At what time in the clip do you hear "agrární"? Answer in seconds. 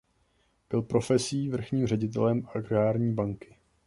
2.55-3.13